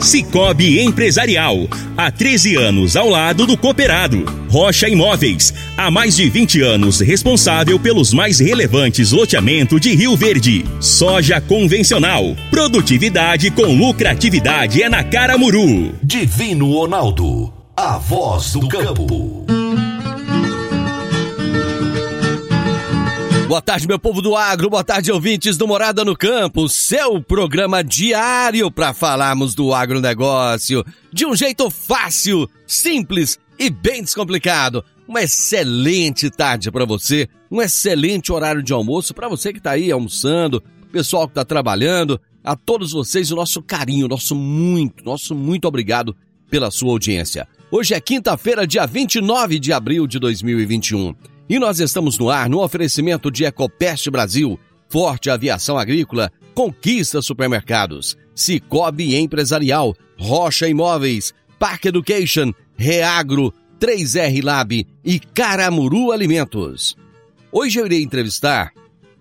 [0.00, 1.68] Cicobi Empresarial.
[1.96, 4.24] Há 13 anos ao lado do cooperado.
[4.48, 5.52] Rocha Imóveis.
[5.76, 10.64] Há mais de 20 anos responsável pelos mais relevantes loteamentos de Rio Verde.
[10.80, 12.34] Soja convencional.
[12.50, 15.94] Produtividade com lucratividade é na Caramuru.
[16.02, 17.52] Divino Ronaldo.
[17.76, 19.46] A voz do campo.
[23.50, 27.82] Boa tarde, meu povo do agro, boa tarde, ouvintes do Morada no Campo, seu programa
[27.82, 34.84] diário para falarmos do agronegócio de um jeito fácil, simples e bem descomplicado.
[35.08, 39.90] Uma excelente tarde para você, um excelente horário de almoço para você que está aí
[39.90, 40.62] almoçando,
[40.92, 46.14] pessoal que está trabalhando, a todos vocês o nosso carinho, nosso muito, nosso muito obrigado
[46.48, 47.48] pela sua audiência.
[47.68, 51.16] Hoje é quinta-feira, dia 29 de abril de 2021.
[51.50, 54.56] E nós estamos no ar no oferecimento de Ecopest Brasil,
[54.88, 65.18] Forte Aviação Agrícola, Conquista Supermercados, Cicobi Empresarial, Rocha Imóveis, Park Education, Reagro, 3R Lab e
[65.18, 66.96] Caramuru Alimentos.
[67.50, 68.72] Hoje eu irei entrevistar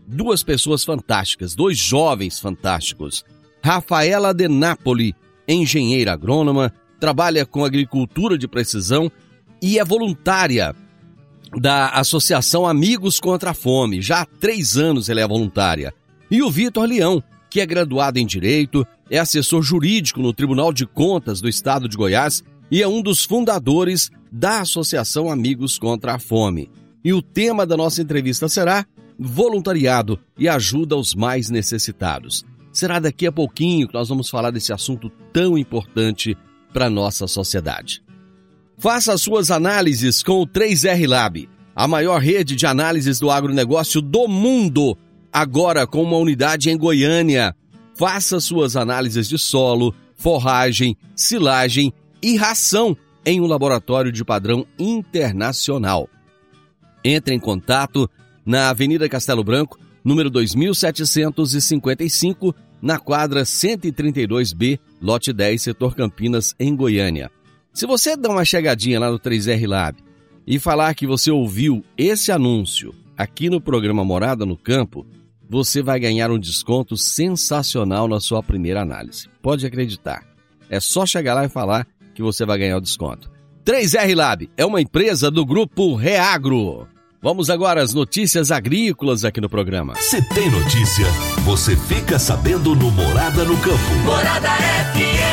[0.06, 3.26] duas pessoas fantásticas, dois jovens fantásticos.
[3.60, 5.16] Rafaela De Napoli,
[5.48, 9.12] engenheira agrônoma, trabalha com agricultura de precisão
[9.60, 10.76] e é voluntária
[11.58, 14.02] da Associação Amigos contra a Fome.
[14.02, 15.94] Já há três anos ela é voluntária.
[16.30, 20.86] E o Vitor Leão, que é graduado em Direito, é assessor jurídico no Tribunal de
[20.86, 26.20] Contas do Estado de Goiás e é um dos fundadores da Associação Amigos contra a
[26.20, 26.70] Fome.
[27.04, 28.86] E o tema da nossa entrevista será
[29.18, 32.46] Voluntariado e Ajuda aos Mais Necessitados.
[32.72, 36.38] Será daqui a pouquinho que nós vamos falar desse assunto tão importante
[36.72, 38.04] para a nossa sociedade.
[38.80, 44.26] Faça suas análises com o 3R Lab, a maior rede de análises do agronegócio do
[44.26, 44.98] mundo,
[45.34, 47.54] agora com uma unidade em Goiânia.
[47.94, 51.92] Faça suas análises de solo, forragem, silagem
[52.24, 52.96] e ração
[53.26, 56.08] em um laboratório de padrão internacional.
[57.04, 58.10] Entre em contato
[58.46, 67.30] na Avenida Castelo Branco, número 2755, na quadra 132B, lote 10, setor Campinas, em Goiânia.
[67.80, 69.98] Se você dar uma chegadinha lá no 3R Lab
[70.46, 75.08] e falar que você ouviu esse anúncio aqui no programa Morada no Campo,
[75.50, 79.30] você vai ganhar um desconto sensacional na sua primeira análise.
[79.42, 80.26] Pode acreditar.
[80.70, 83.32] É só chegar lá e falar que você vai ganhar o desconto.
[83.64, 86.86] 3R Lab é uma empresa do grupo Reagro.
[87.22, 89.96] Vamos agora às notícias agrícolas aqui no programa.
[89.96, 91.06] Se tem notícia,
[91.46, 93.96] você fica sabendo no Morada no Campo.
[94.04, 95.29] Morada FM.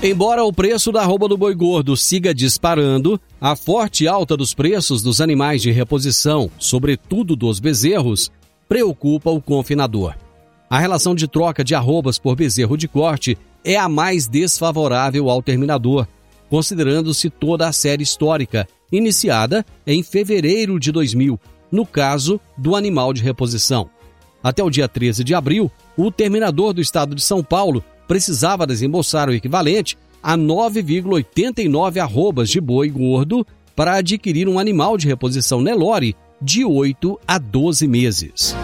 [0.00, 5.02] Embora o preço da arroba do boi gordo siga disparando, a forte alta dos preços
[5.02, 8.30] dos animais de reposição, sobretudo dos bezerros,
[8.68, 10.14] preocupa o confinador.
[10.70, 15.42] A relação de troca de arrobas por bezerro de corte é a mais desfavorável ao
[15.42, 16.06] terminador,
[16.48, 21.40] considerando-se toda a série histórica, iniciada em fevereiro de 2000,
[21.72, 23.90] no caso do animal de reposição.
[24.44, 29.28] Até o dia 13 de abril, o terminador do estado de São Paulo precisava desembolsar
[29.28, 33.46] o equivalente a 9,89 arrobas de boi gordo
[33.76, 38.56] para adquirir um animal de reposição Nelore de 8 a 12 meses.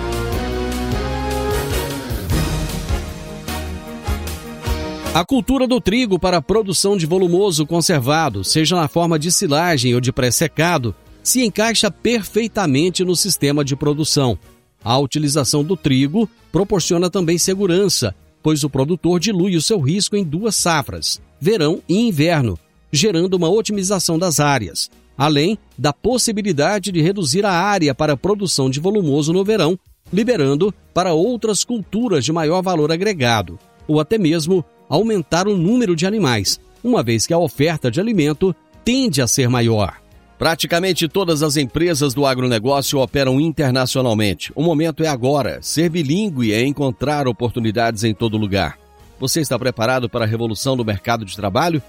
[5.14, 9.94] A cultura do trigo para a produção de volumoso conservado, seja na forma de silagem
[9.94, 10.92] ou de pré-secado,
[11.22, 14.36] se encaixa perfeitamente no sistema de produção.
[14.82, 18.12] A utilização do trigo proporciona também segurança,
[18.44, 22.58] pois o produtor dilui o seu risco em duas safras, verão e inverno,
[22.92, 28.68] gerando uma otimização das áreas, além da possibilidade de reduzir a área para a produção
[28.68, 29.78] de volumoso no verão,
[30.12, 33.58] liberando para outras culturas de maior valor agregado,
[33.88, 38.54] ou até mesmo aumentar o número de animais, uma vez que a oferta de alimento
[38.84, 40.03] tende a ser maior.
[40.38, 44.52] Praticamente todas as empresas do agronegócio operam internacionalmente.
[44.54, 45.58] O momento é agora.
[45.62, 48.78] Ser bilíngue é encontrar oportunidades em todo lugar.
[49.20, 51.80] Você está preparado para a revolução do mercado de trabalho?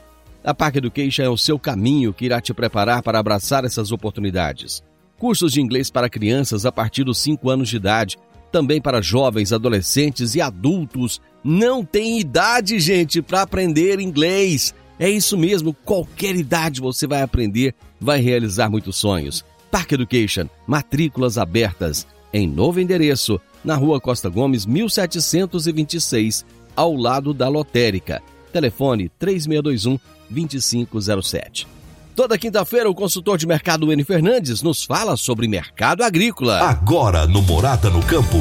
[0.44, 4.83] A Park Education é o seu caminho que irá te preparar para abraçar essas oportunidades.
[5.18, 8.18] Cursos de inglês para crianças a partir dos 5 anos de idade,
[8.51, 11.19] também para jovens, adolescentes e adultos.
[11.44, 14.74] Não tem idade, gente, para aprender inglês.
[15.00, 19.44] É isso mesmo, qualquer idade você vai aprender, vai realizar muitos sonhos.
[19.69, 26.45] Park Education, matrículas abertas, em novo endereço, na rua Costa Gomes, 1726,
[26.75, 28.21] ao lado da lotérica.
[28.53, 30.00] Telefone 3621
[30.30, 31.68] 2507.
[32.15, 36.62] Toda quinta-feira, o consultor de mercado N Fernandes nos fala sobre mercado agrícola.
[36.62, 38.38] Agora no Morada no Campo,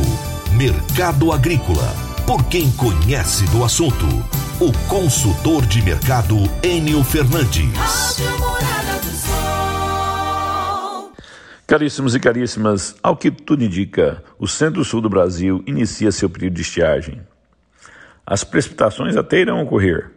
[0.56, 1.92] Mercado Agrícola.
[2.24, 4.06] Por quem conhece do assunto,
[4.60, 7.66] o consultor de mercado Enio Fernandes.
[11.66, 16.62] Caríssimos e caríssimas, ao que tudo indica, o centro-sul do Brasil inicia seu período de
[16.62, 17.20] estiagem.
[18.24, 20.12] As precipitações até irão ocorrer,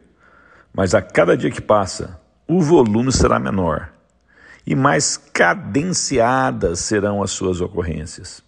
[0.72, 3.90] mas a cada dia que passa, o volume será menor
[4.68, 8.44] e mais cadenciadas serão as suas ocorrências.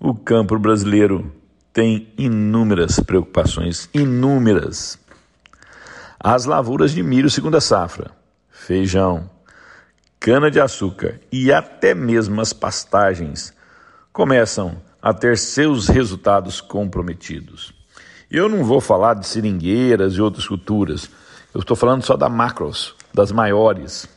[0.00, 1.32] O campo brasileiro
[1.72, 4.98] tem inúmeras preocupações, inúmeras.
[6.18, 8.10] As lavouras de milho segunda safra,
[8.50, 9.30] feijão,
[10.18, 13.52] cana-de-açúcar e até mesmo as pastagens
[14.12, 17.72] começam a ter seus resultados comprometidos.
[18.30, 21.08] Eu não vou falar de seringueiras e outras culturas,
[21.54, 24.08] eu estou falando só da macros, das maiores.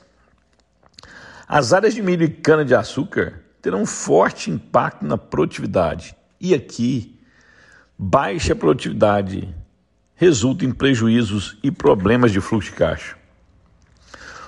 [1.47, 6.15] As áreas de milho e cana-de-açúcar terão um forte impacto na produtividade.
[6.39, 7.19] E aqui,
[8.03, 9.47] baixa produtividade
[10.15, 13.15] resulta em prejuízos e problemas de fluxo de caixa.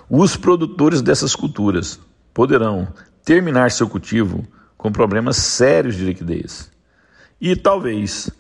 [0.10, 2.00] Os produtores dessas culturas
[2.34, 2.88] poderão
[3.24, 4.44] terminar seu cultivo
[4.76, 6.72] com problemas sérios de liquidez
[7.40, 8.32] e talvez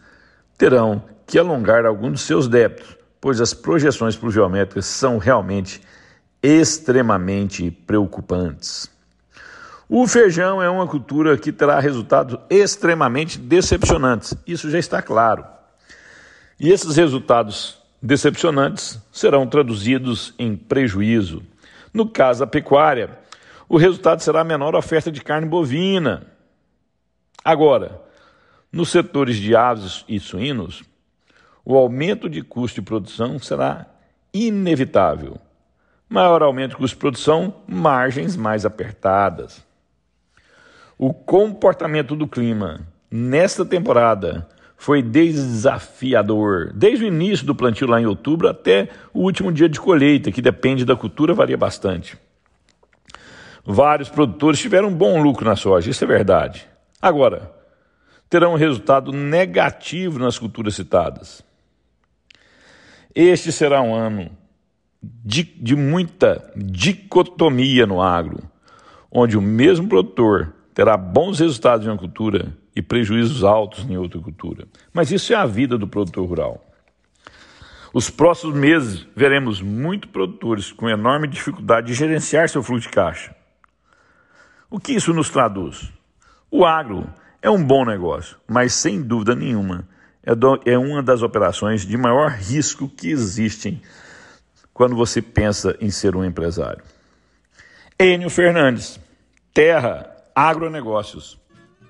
[0.57, 5.80] terão que alongar algum dos seus débitos, pois as projeções pluviométricas são realmente
[6.42, 8.89] extremamente preocupantes.
[9.89, 15.45] O feijão é uma cultura que terá resultados extremamente decepcionantes, isso já está claro.
[16.59, 21.44] E esses resultados decepcionantes serão traduzidos em prejuízo.
[21.94, 23.18] No caso da pecuária,
[23.68, 26.27] o resultado será a menor oferta de carne bovina.
[27.44, 28.01] Agora,
[28.71, 30.83] nos setores de aves e suínos,
[31.65, 33.86] o aumento de custo de produção será
[34.33, 35.38] inevitável.
[36.09, 39.65] Maior aumento de custo de produção, margens mais apertadas.
[40.98, 48.06] O comportamento do clima nesta temporada foi desafiador, desde o início do plantio lá em
[48.06, 52.18] outubro até o último dia de colheita, que depende da cultura, varia bastante.
[53.66, 56.68] Vários produtores tiveram um bom lucro na soja, isso é verdade.
[57.01, 57.50] Agora,
[58.30, 61.42] terão um resultado negativo nas culturas citadas.
[63.16, 64.31] Este será um ano
[65.01, 68.39] de, de muita dicotomia no agro,
[69.12, 74.20] onde o mesmo produtor terá bons resultados em uma cultura e prejuízos altos em outra
[74.20, 74.68] cultura.
[74.92, 76.66] Mas isso é a vida do produtor rural.
[77.94, 83.36] Os próximos meses veremos muitos produtores com enorme dificuldade de gerenciar seu fluxo de caixa.
[84.70, 85.92] O que isso nos traduz?
[86.50, 87.08] O agro
[87.42, 89.88] é um bom negócio, mas sem dúvida nenhuma
[90.25, 93.82] é, é uma das operações de maior risco que existem
[94.74, 96.84] quando você pensa em ser um empresário.
[98.00, 99.00] Enio Fernandes,
[99.53, 101.40] Terra Agronegócios.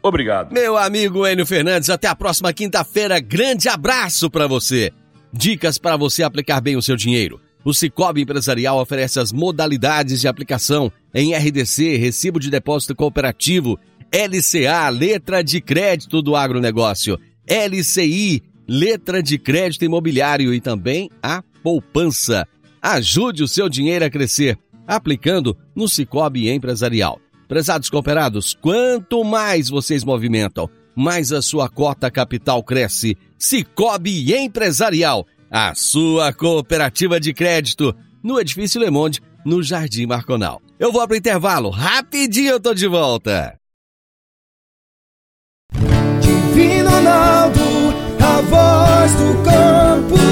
[0.02, 0.52] Obrigado.
[0.52, 3.20] Meu amigo Enio Fernandes, até a próxima quinta-feira.
[3.20, 4.92] Grande abraço para você.
[5.32, 7.40] Dicas para você aplicar bem o seu dinheiro.
[7.64, 13.80] O Cicobi Empresarial oferece as modalidades de aplicação em RDC, Recibo de Depósito Cooperativo,
[14.12, 22.46] LCA, Letra de Crédito do Agronegócio, LCI, Letra de Crédito Imobiliário e também a poupança.
[22.82, 27.20] Ajude o seu dinheiro a crescer aplicando no Cicobi Empresarial.
[27.54, 33.16] Prezados cooperados, quanto mais vocês movimentam, mais a sua cota capital cresce.
[33.38, 40.64] Cicobi Empresarial, a sua cooperativa de crédito, no Edifício Le Monde, no Jardim Marconal.
[40.80, 43.56] Eu vou para o intervalo, rapidinho eu tô de volta.
[46.22, 47.60] Divino Ronaldo,
[48.20, 50.23] a voz do campo.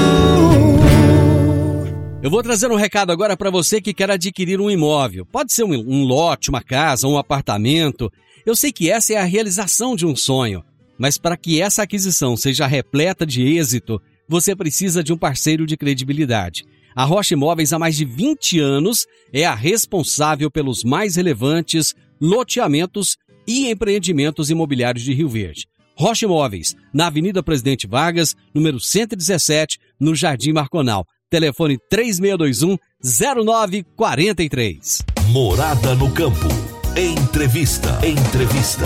[2.22, 5.26] Eu vou trazer um recado agora para você que quer adquirir um imóvel.
[5.26, 8.12] Pode ser um, um lote, uma casa, um apartamento.
[8.46, 10.62] Eu sei que essa é a realização de um sonho,
[10.96, 15.76] mas para que essa aquisição seja repleta de êxito, você precisa de um parceiro de
[15.76, 16.64] credibilidade.
[16.94, 23.16] A Rocha Imóveis, há mais de 20 anos, é a responsável pelos mais relevantes loteamentos
[23.48, 25.66] e empreendimentos imobiliários de Rio Verde.
[25.96, 31.04] Rocha Imóveis, na Avenida Presidente Vargas, número 117, no Jardim Marconal.
[31.32, 35.02] Telefone 3621 0943.
[35.28, 36.46] Morada no campo.
[36.94, 37.88] Entrevista.
[38.06, 38.84] Entrevista.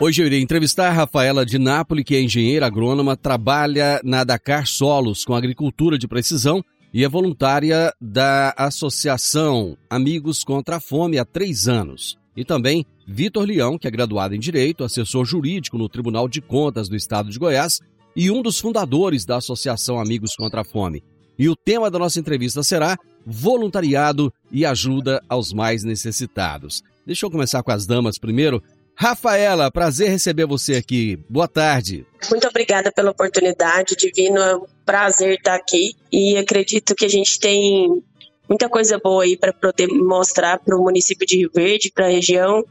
[0.00, 4.66] Hoje eu irei entrevistar a Rafaela de Nápoles, que é engenheira agrônoma, trabalha na Dakar
[4.66, 6.64] Solos com agricultura de precisão
[6.94, 12.16] e é voluntária da Associação Amigos contra a Fome há três anos.
[12.34, 16.88] E também Vitor Leão, que é graduado em Direito, assessor jurídico no Tribunal de Contas
[16.88, 17.78] do Estado de Goiás
[18.18, 21.04] e um dos fundadores da Associação Amigos contra a Fome.
[21.38, 26.82] E o tema da nossa entrevista será voluntariado e ajuda aos mais necessitados.
[27.06, 28.60] Deixa eu começar com as damas primeiro.
[28.96, 31.16] Rafaela, prazer receber você aqui.
[31.30, 32.04] Boa tarde.
[32.28, 34.40] Muito obrigada pela oportunidade, Divino.
[34.40, 38.02] É um prazer estar aqui e acredito que a gente tem
[38.48, 42.10] muita coisa boa aí para poder mostrar para o município de Rio Verde, para a
[42.10, 42.64] região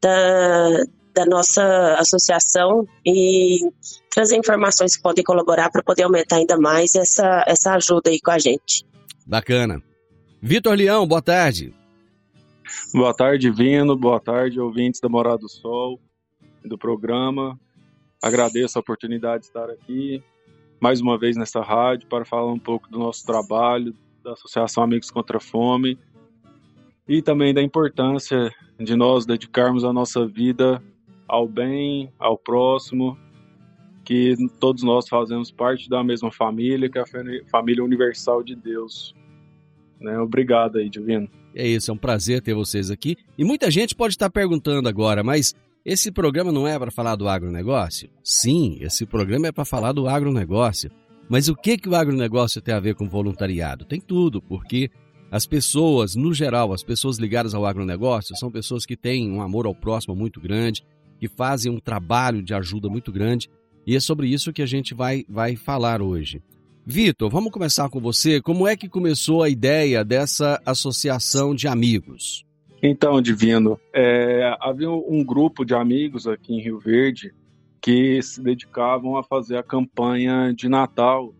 [0.00, 3.60] da, da nossa associação e
[4.10, 8.30] trazer informações que podem colaborar para poder aumentar ainda mais essa, essa ajuda aí com
[8.30, 8.84] a gente.
[9.26, 9.82] Bacana.
[10.42, 11.72] Vitor Leão, boa tarde.
[12.92, 13.96] Boa tarde, Vino.
[13.96, 16.00] Boa tarde, ouvintes da Morada do Sol,
[16.64, 17.58] do programa.
[18.22, 20.22] Agradeço a oportunidade de estar aqui
[20.80, 25.10] mais uma vez nessa rádio para falar um pouco do nosso trabalho, da Associação Amigos
[25.10, 25.98] contra a Fome
[27.08, 30.82] e também da importância de nós dedicarmos a nossa vida
[31.28, 33.18] ao bem, ao próximo,
[34.04, 39.14] que todos nós fazemos parte da mesma família, que é a família universal de Deus.
[40.00, 40.18] Né?
[40.18, 41.28] Obrigado aí, Divino.
[41.54, 43.16] É isso, é um prazer ter vocês aqui.
[43.38, 45.54] E muita gente pode estar perguntando agora, mas
[45.84, 48.10] esse programa não é para falar do agronegócio?
[48.22, 50.90] Sim, esse programa é para falar do agronegócio.
[51.28, 53.84] Mas o que, que o agronegócio tem a ver com voluntariado?
[53.84, 54.90] Tem tudo, porque
[55.30, 59.66] as pessoas, no geral, as pessoas ligadas ao agronegócio, são pessoas que têm um amor
[59.66, 60.84] ao próximo muito grande,
[61.18, 63.48] que fazem um trabalho de ajuda muito grande,
[63.86, 66.42] e é sobre isso que a gente vai, vai falar hoje.
[66.86, 68.42] Vitor, vamos começar com você.
[68.42, 72.44] Como é que começou a ideia dessa associação de amigos?
[72.82, 77.32] Então, Divino, é, havia um grupo de amigos aqui em Rio Verde
[77.80, 81.34] que se dedicavam a fazer a campanha de Natal.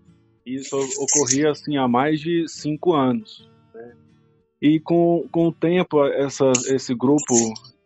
[0.46, 3.50] Isso ocorria assim há mais de cinco anos.
[3.74, 3.92] Né?
[4.62, 7.34] E com, com o tempo, essa, esse grupo,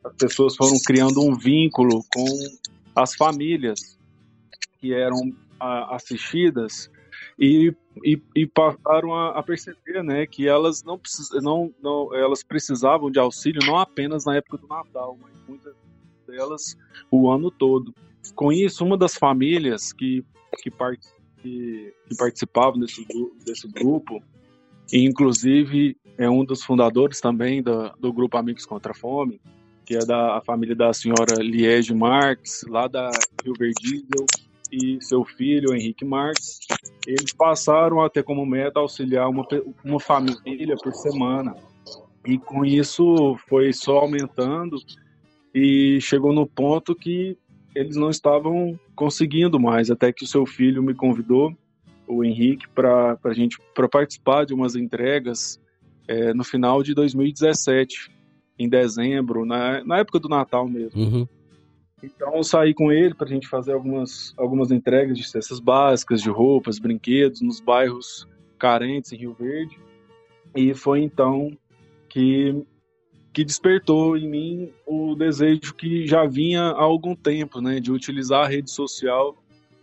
[0.05, 2.26] as pessoas foram criando um vínculo com
[2.95, 3.99] as famílias
[4.81, 6.90] que eram a, assistidas
[7.38, 7.75] e,
[8.05, 13.11] e, e passaram a, a, perceber né, que elas não, precis, não, não elas precisavam
[13.11, 15.75] de auxílio não apenas na época do Natal, mas muitas
[16.26, 16.76] delas
[17.11, 17.95] o ano todo.
[18.35, 20.25] Com isso, uma das famílias que,
[20.62, 21.00] que, part,
[21.38, 23.07] que, que participavam desse,
[23.45, 24.23] desse grupo,
[24.93, 29.40] e inclusive é um dos fundadores também do, do grupo Amigos contra a Fome,
[29.88, 33.11] que é da família da senhora Liege Marques, lá da
[33.42, 34.04] Rio Verde
[34.71, 36.59] e seu filho, Henrique Marques,
[37.07, 39.49] eles passaram a ter como meta auxiliar uma,
[39.83, 41.54] uma família por semana.
[42.26, 44.76] E com isso foi só aumentando
[45.54, 47.38] e chegou no ponto que
[47.75, 51.57] eles não estavam conseguindo mais, até que o seu filho me convidou,
[52.07, 53.57] o Henrique, para a gente
[53.90, 55.59] participar de umas entregas
[56.07, 58.18] é, no final de 2017,
[58.59, 61.00] em dezembro, na, na época do Natal mesmo.
[61.00, 61.29] Uhum.
[62.03, 66.23] Então eu saí com ele para a gente fazer algumas, algumas entregas de cestas básicas,
[66.23, 69.79] de roupas, brinquedos nos bairros carentes em Rio Verde.
[70.55, 71.57] E foi então
[72.09, 72.65] que,
[73.33, 78.45] que despertou em mim o desejo que já vinha há algum tempo, né, de utilizar
[78.45, 79.37] a rede social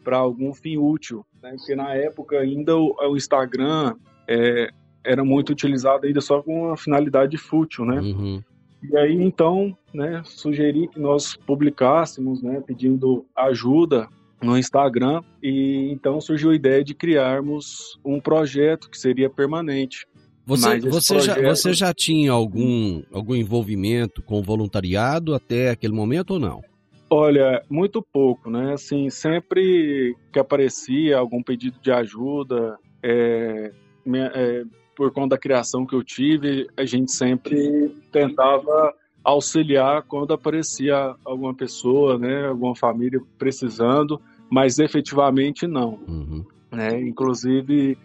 [0.04, 1.26] para algum fim útil.
[1.42, 3.96] Né, porque na época ainda o, o Instagram
[4.28, 4.70] é,
[5.04, 8.00] era muito utilizado ainda só com uma finalidade fútil, né?
[8.00, 8.44] Uhum.
[8.84, 14.08] E aí, então, né, sugeri que nós publicássemos, né, pedindo ajuda
[14.42, 20.06] no Instagram, e então surgiu a ideia de criarmos um projeto que seria permanente.
[20.46, 21.42] Você, você, projeto...
[21.42, 26.62] já, você já tinha algum, algum envolvimento com voluntariado até aquele momento ou não?
[27.10, 28.74] Olha, muito pouco, né?
[28.74, 33.72] Assim, sempre que aparecia algum pedido de ajuda, é,
[34.08, 34.64] é,
[34.96, 41.54] por conta da criação que eu tive, a gente sempre tentava auxiliar quando aparecia alguma
[41.54, 46.00] pessoa, né, alguma família precisando, mas efetivamente não.
[46.08, 46.46] Uhum.
[46.72, 47.02] Né?
[47.02, 47.98] Inclusive,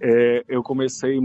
[0.00, 1.20] é, eu comecei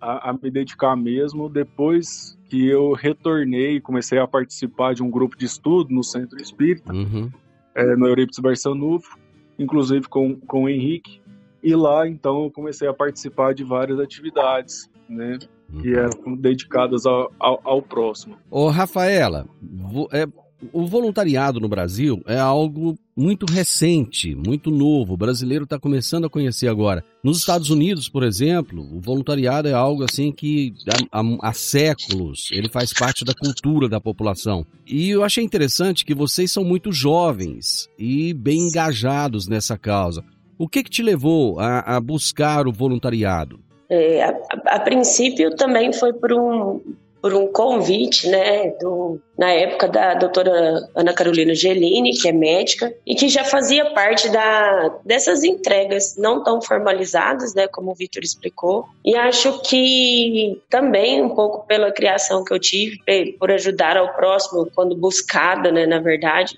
[0.00, 5.36] a, a, me dedicar mesmo depois que eu retornei, comecei a participar de um grupo
[5.36, 7.30] de estudo no Centro Espírita, uhum.
[7.74, 9.16] é, no Eurípides Barçanufo,
[9.58, 11.21] inclusive com, com o Henrique,
[11.62, 15.38] E lá, então, eu comecei a participar de várias atividades, né?
[15.80, 15.98] Que Uhum.
[15.98, 18.36] eram dedicadas ao, ao, ao próximo.
[18.50, 20.26] Ô, Rafaela, vo- é,
[20.72, 25.14] o voluntariado no Brasil é algo muito recente, muito novo.
[25.14, 27.02] O brasileiro está começando a conhecer agora.
[27.24, 30.74] Nos Estados Unidos, por exemplo, o voluntariado é algo assim que
[31.10, 34.66] há, há- há séculos ele faz parte da cultura da população.
[34.86, 40.22] E eu achei interessante que vocês são muito jovens e bem engajados nessa causa.
[40.62, 43.58] O que, que te levou a, a buscar o voluntariado?
[43.90, 46.80] É, a, a- princípio também foi por um,
[47.20, 52.94] por um convite, né, do, na época da doutora Ana Carolina Gelini, que é médica,
[53.04, 58.22] e que já fazia parte da, dessas entregas não tão formalizadas, né, como o Vitor
[58.22, 58.84] explicou.
[59.04, 62.98] E acho que também um pouco pela criação que eu tive,
[63.36, 66.56] por ajudar ao próximo quando buscada, né, na verdade,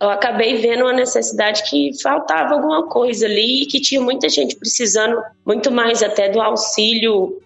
[0.00, 5.20] eu acabei vendo uma necessidade que faltava alguma coisa ali, que tinha muita gente precisando
[5.46, 7.38] muito mais até do auxílio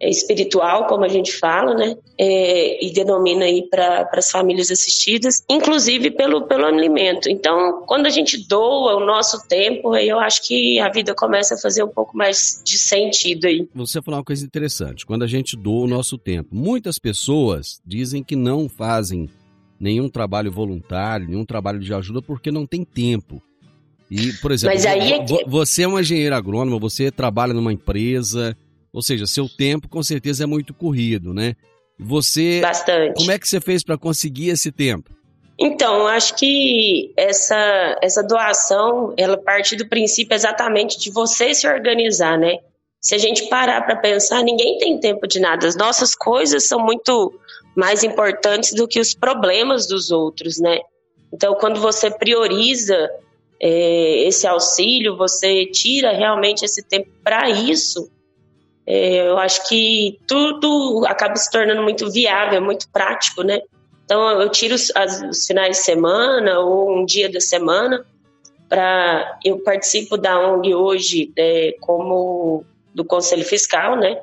[0.00, 1.96] eh, espiritual, como a gente fala, né?
[2.18, 7.30] É, e denomina aí para as famílias assistidas, inclusive pelo, pelo alimento.
[7.30, 11.54] Então, quando a gente doa o nosso tempo, aí eu acho que a vida começa
[11.54, 13.68] a fazer um pouco mais de sentido aí.
[13.76, 15.06] Você falou uma coisa interessante.
[15.06, 19.30] Quando a gente doa o nosso tempo, muitas pessoas dizem que não fazem
[19.82, 23.42] nenhum trabalho voluntário, nenhum trabalho de ajuda porque não tem tempo.
[24.08, 28.56] E, por exemplo, é que- você é uma engenheira agrônoma, você trabalha numa empresa,
[28.92, 31.56] ou seja, seu tempo com certeza é muito corrido, né?
[31.98, 33.14] Você, Bastante.
[33.16, 35.10] como é que você fez para conseguir esse tempo?
[35.58, 42.38] Então, acho que essa, essa doação, ela parte do princípio exatamente de você se organizar,
[42.38, 42.58] né?
[43.02, 45.66] Se a gente parar para pensar, ninguém tem tempo de nada.
[45.66, 47.34] As nossas coisas são muito
[47.74, 50.78] mais importantes do que os problemas dos outros, né?
[51.32, 53.10] Então, quando você prioriza
[53.60, 58.08] é, esse auxílio, você tira realmente esse tempo para isso,
[58.86, 63.60] é, eu acho que tudo acaba se tornando muito viável, muito prático, né?
[64.04, 68.04] Então eu tiro os, as- os finais de semana ou um dia da semana
[68.68, 74.22] para eu participo da ONG hoje é, como do Conselho Fiscal, né?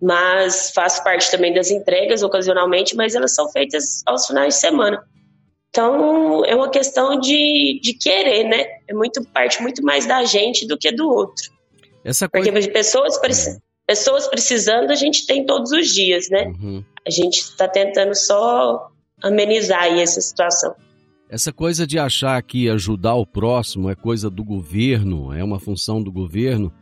[0.00, 5.02] Mas faço parte também das entregas ocasionalmente, mas elas são feitas aos finais de semana.
[5.68, 8.66] Então é uma questão de, de querer, né?
[8.88, 11.50] É muito parte muito mais da gente do que do outro.
[12.04, 12.66] Essa Porque coisa.
[12.66, 16.46] de pessoas, preci- pessoas precisando a gente tem todos os dias, né?
[16.46, 16.84] Uhum.
[17.06, 18.90] A gente está tentando só
[19.22, 20.74] amenizar aí essa situação.
[21.28, 26.02] Essa coisa de achar que ajudar o próximo é coisa do governo, é uma função
[26.02, 26.72] do governo.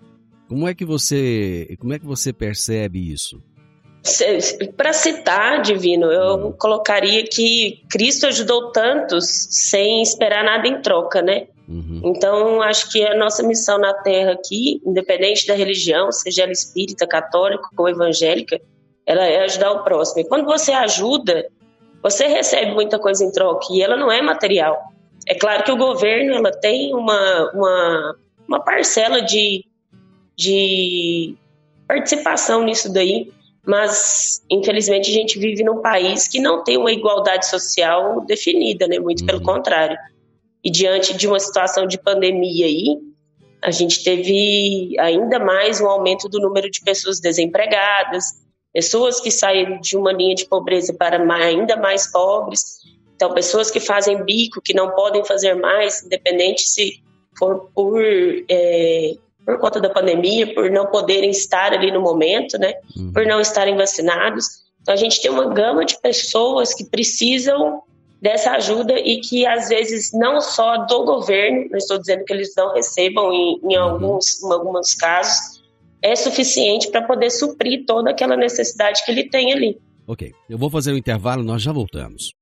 [0.49, 3.43] Como é que você, como é que você percebe isso?
[4.77, 11.49] Para citar, Divino, eu colocaria que Cristo ajudou tantos sem esperar nada em troca, né?
[11.69, 12.01] Uhum.
[12.05, 17.07] Então, acho que a nossa missão na Terra aqui, independente da religião, seja ela espírita,
[17.07, 18.59] católica ou evangélica,
[19.05, 20.21] ela é ajudar o próximo.
[20.21, 21.47] E quando você ajuda,
[22.03, 24.79] você recebe muita coisa em troca e ela não é material.
[25.27, 28.17] É claro que o governo ela tem uma, uma,
[28.49, 29.65] uma parcela de,
[30.39, 31.35] de
[31.89, 33.33] participação nisso daí,
[33.67, 39.01] mas infelizmente a gente vive num país que não tem uma igualdade social definida, né?
[39.01, 39.99] Muito pelo contrário.
[40.65, 42.97] E diante de uma situação de pandemia aí,
[43.63, 48.25] a gente teve ainda mais um aumento do número de pessoas desempregadas,
[48.73, 52.79] pessoas que saíram de uma linha de pobreza para ainda mais pobres.
[53.17, 57.03] Então, pessoas que fazem bico, que não podem fazer mais, independente se
[57.37, 58.01] for por,
[58.49, 59.15] é,
[59.49, 62.75] por conta da pandemia, por não poderem estar ali no momento, né?
[63.15, 64.45] Por não estarem vacinados.
[64.83, 67.81] Então, a gente tem uma gama de pessoas que precisam
[68.21, 72.53] dessa ajuda e que às vezes não só do governo, não estou dizendo que eles
[72.55, 75.63] não recebam em, em alguns, em alguns casos,
[76.03, 79.81] é suficiente para poder suprir toda aquela necessidade que ele tem ali.
[80.07, 82.35] Ok, eu vou fazer um intervalo, nós já voltamos.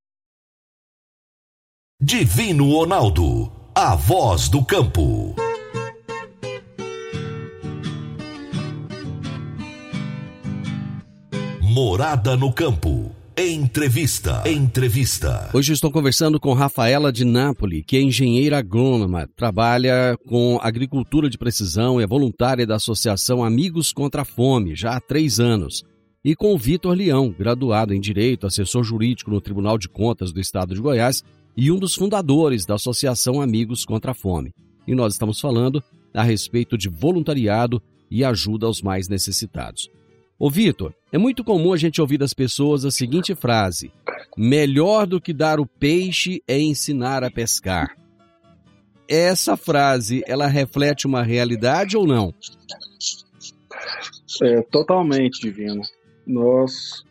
[2.00, 5.45] Divino Ronaldo, a voz do campo.
[11.76, 13.14] Morada no campo.
[13.36, 14.42] Entrevista.
[14.48, 15.50] Entrevista.
[15.52, 21.36] Hoje estou conversando com Rafaela de Nápoli, que é engenheira agrônoma, trabalha com agricultura de
[21.36, 25.84] precisão, é voluntária da Associação Amigos contra a Fome, já há três anos.
[26.24, 30.40] E com o Vitor Leão, graduado em Direito, assessor jurídico no Tribunal de Contas do
[30.40, 31.22] Estado de Goiás
[31.54, 34.50] e um dos fundadores da Associação Amigos contra a Fome.
[34.86, 35.84] E nós estamos falando
[36.14, 39.90] a respeito de voluntariado e ajuda aos mais necessitados.
[40.38, 43.90] Ô Vitor, é muito comum a gente ouvir das pessoas a seguinte frase:
[44.36, 47.96] melhor do que dar o peixe é ensinar a pescar.
[49.08, 52.34] essa frase, ela reflete uma realidade ou não?
[54.42, 55.80] É, totalmente divino.
[56.26, 57.04] Nós,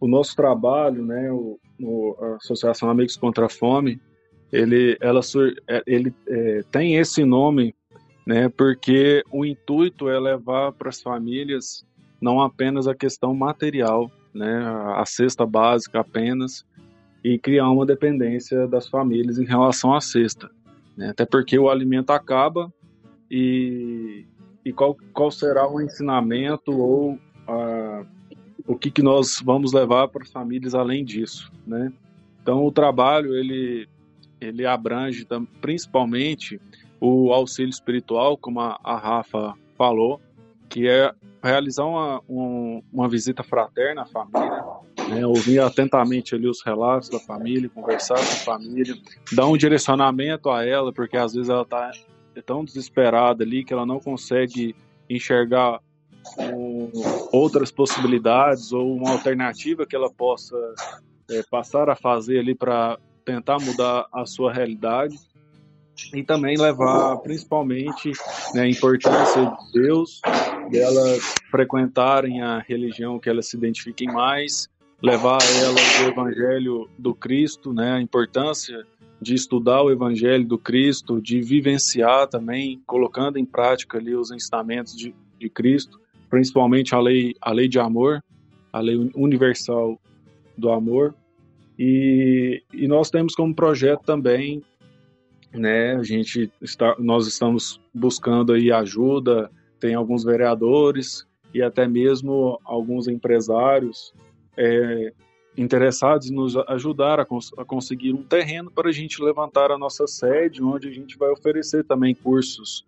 [0.00, 4.00] o nosso trabalho, né, o, o, a Associação Amigos contra a Fome,
[4.50, 5.20] ele, ela,
[5.68, 7.74] é, ele é, tem esse nome,
[8.26, 11.84] né, porque o intuito é levar para as famílias
[12.20, 14.62] não apenas a questão material, né,
[14.96, 16.64] a cesta básica apenas,
[17.22, 20.50] e criar uma dependência das famílias em relação à cesta.
[20.96, 21.10] Né?
[21.10, 22.72] Até porque o alimento acaba
[23.30, 24.26] e,
[24.64, 28.04] e qual, qual será o ensinamento ou a,
[28.66, 31.92] o que, que nós vamos levar para as famílias além disso, né?
[32.42, 33.88] Então o trabalho ele
[34.40, 35.26] ele abrange
[35.60, 36.60] principalmente
[37.00, 40.20] o auxílio espiritual, como a, a Rafa falou,
[40.74, 44.64] que é realizar uma, um, uma visita fraterna à família,
[45.08, 48.96] né, ouvir atentamente ali os relatos da família, conversar com a família,
[49.30, 51.92] dar um direcionamento a ela, porque às vezes ela está
[52.44, 54.74] tão desesperada ali que ela não consegue
[55.08, 55.78] enxergar
[56.36, 56.90] um,
[57.30, 60.56] outras possibilidades ou uma alternativa que ela possa
[61.30, 65.16] é, passar a fazer ali para tentar mudar a sua realidade
[66.12, 68.10] e também levar principalmente
[68.54, 70.20] né, a importância de Deus,
[70.70, 74.68] delas frequentarem a religião que elas se identifiquem mais,
[75.02, 78.84] levar elas o evangelho do Cristo, né, a importância
[79.20, 84.96] de estudar o evangelho do Cristo, de vivenciar também, colocando em prática ali os ensinamentos
[84.96, 88.22] de, de Cristo, principalmente a lei, a lei de amor,
[88.72, 89.98] a lei universal
[90.56, 91.14] do amor.
[91.78, 94.62] E, e nós temos como projeto também
[95.54, 95.94] né?
[95.94, 99.50] A gente está, nós estamos buscando aí ajuda,
[99.84, 104.14] tem alguns vereadores e até mesmo alguns empresários
[104.56, 105.12] é,
[105.58, 109.76] interessados em nos ajudar a, cons a, conseguir um terreno para a gente levantar a
[109.76, 112.82] nossa sede, onde a gente vai oferecer também cursos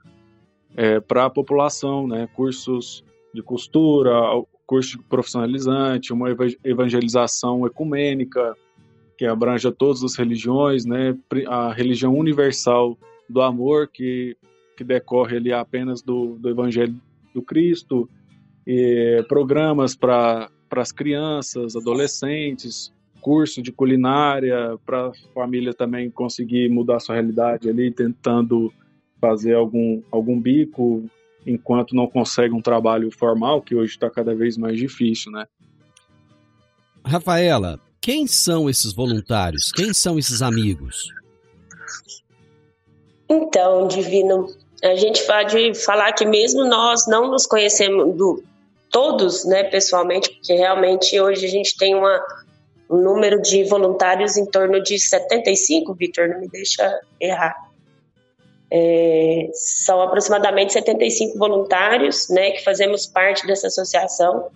[0.75, 2.31] é, para a população, né?
[2.35, 3.05] Cursos
[3.35, 4.15] de costura,
[4.67, 6.29] curso profissionalizante, uma
[6.65, 8.57] evangelização ecumênica,
[9.19, 11.15] que abranja todas as religiões, né?
[11.47, 12.97] A religião universal
[13.29, 14.35] do amor que
[14.77, 16.95] que decorre ali apenas do, do Evangelho
[17.35, 18.09] do Cristo,
[18.67, 27.01] e programas para as crianças, adolescentes, curso de culinária para a família também conseguir mudar
[27.01, 28.73] sua realidade ali, tentando
[29.21, 31.09] fazer algum algum bico
[31.47, 35.47] enquanto não consegue um trabalho formal, que hoje está cada vez mais difícil, né?
[37.05, 39.71] Rafaela, quem são esses voluntários?
[39.71, 41.09] Quem são esses amigos?
[43.29, 44.47] Então, Divino,
[44.83, 48.43] a gente pode falar que mesmo nós não nos conhecemos do,
[48.91, 52.23] todos, né, pessoalmente, porque realmente hoje a gente tem uma,
[52.91, 57.55] um número de voluntários em torno de 75, Vitor, não me deixa errar.
[58.71, 64.51] É, são aproximadamente 75 voluntários, né, que fazemos parte dessa associação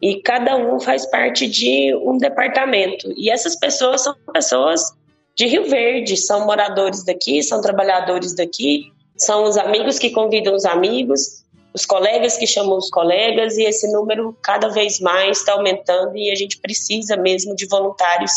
[0.00, 3.12] e cada um faz parte de um departamento.
[3.16, 4.92] E essas pessoas são pessoas
[5.36, 8.92] de Rio Verde, são moradores daqui, são trabalhadores daqui,
[9.22, 13.90] são os amigos que convidam os amigos, os colegas que chamam os colegas, e esse
[13.92, 18.32] número cada vez mais está aumentando e a gente precisa mesmo de voluntários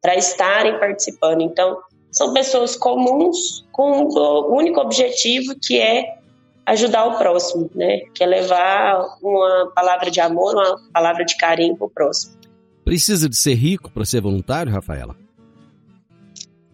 [0.00, 1.42] para estarem participando.
[1.42, 1.78] Então,
[2.12, 6.16] são pessoas comuns com o único objetivo que é
[6.64, 7.98] ajudar o próximo, né?
[8.14, 12.34] Que é levar uma palavra de amor, uma palavra de carinho para o próximo.
[12.84, 15.16] Precisa de ser rico para ser voluntário, Rafaela?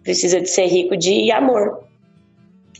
[0.03, 1.86] Precisa de ser rico de amor.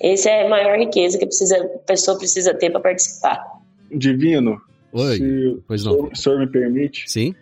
[0.01, 3.45] Essa é a maior riqueza que precisa, a pessoa precisa ter para participar.
[3.91, 4.61] Divino,
[4.93, 6.09] Oi, se pois não.
[6.13, 7.35] o senhor me permite, Sim.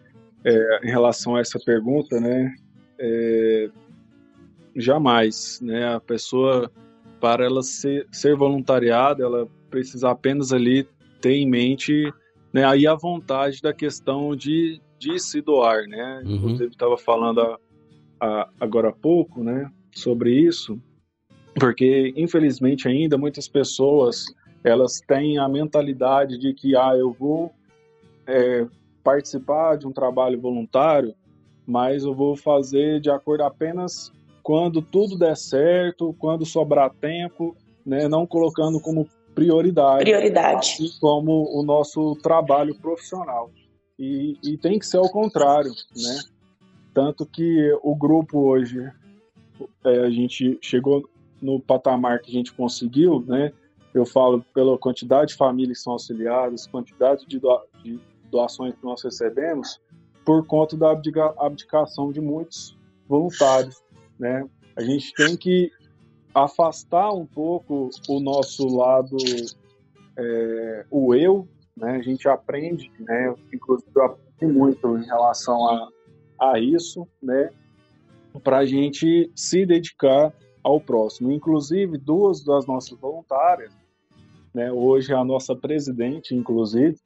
[0.45, 2.55] é, em relação a essa pergunta, né?
[2.99, 3.71] é,
[4.77, 5.95] jamais, né?
[5.95, 6.71] A pessoa
[7.21, 10.87] para ela ser, ser voluntariada, ela precisa apenas ali
[11.21, 12.13] ter em mente
[12.53, 16.23] né, aí a vontade da questão de, de se doar, né?
[16.25, 16.37] Uhum.
[16.37, 17.59] Inclusive estava falando a,
[18.21, 20.79] a, agora há pouco, né, sobre isso,
[21.59, 24.27] porque infelizmente ainda muitas pessoas
[24.63, 27.53] elas têm a mentalidade de que ah eu vou
[28.27, 28.67] é,
[29.03, 31.15] participar de um trabalho voluntário,
[31.67, 34.11] mas eu vou fazer de acordo apenas
[34.43, 40.69] quando tudo der certo, quando sobrar tempo, né, não colocando como prioridade, Prioridade.
[40.75, 43.51] assim como o nosso trabalho profissional.
[43.99, 46.21] E, e tem que ser ao contrário, né?
[46.93, 48.89] Tanto que o grupo hoje,
[49.85, 51.09] é, a gente chegou
[51.45, 53.53] no patamar que a gente conseguiu, né?
[53.93, 58.83] Eu falo pela quantidade de famílias que são auxiliadas, quantidade de, doa, de doações que
[58.83, 59.79] nós recebemos,
[60.25, 62.77] por conta da abdica, abdicação de muitos
[63.07, 63.85] voluntários,
[64.19, 64.49] né?
[64.75, 65.71] A gente tem que
[66.35, 69.17] afastar um pouco o nosso lado,
[70.17, 71.97] é, o eu, né?
[71.97, 73.35] A gente aprende, né?
[73.53, 75.89] Inclusive eu aprendi muito em relação a,
[76.41, 77.51] a isso, né?
[78.43, 80.33] Para a gente se dedicar
[80.65, 81.31] ao próximo.
[81.31, 83.73] Inclusive, duas das nossas voluntárias,
[84.53, 84.73] né?
[84.73, 86.99] Hoje a nossa presidente, inclusive,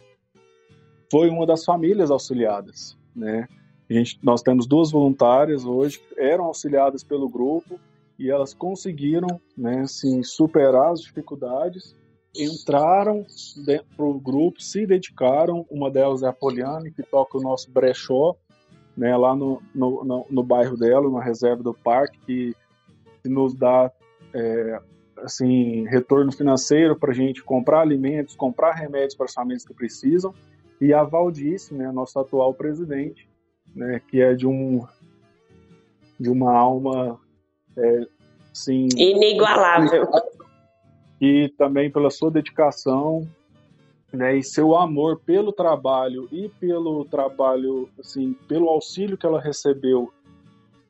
[1.10, 3.48] foi uma das famílias auxiliadas, né?
[3.90, 7.80] Gente, nós temos duas voluntárias hoje que eram auxiliadas pelo grupo
[8.18, 11.96] e elas conseguiram, né, assim, superar as dificuldades,
[12.36, 13.24] entraram
[13.96, 15.64] para o grupo, se dedicaram.
[15.70, 18.36] Uma delas é a Poliane, que toca o nosso brechó,
[18.96, 22.56] né, lá no, no, no, no bairro dela, na reserva do parque, que,
[23.28, 23.92] que nos dá
[24.32, 24.80] é,
[25.18, 30.34] assim retorno financeiro para a gente comprar alimentos, comprar remédios para as famílias que precisam.
[30.80, 33.28] E a Valdice, né, nossa atual presidente,
[33.76, 34.84] né, que é de um
[36.18, 37.20] de uma alma
[37.76, 38.06] é,
[38.52, 40.08] sim inigualável
[41.20, 43.28] e também pela sua dedicação
[44.12, 50.12] né, e seu amor pelo trabalho e pelo trabalho assim pelo auxílio que ela recebeu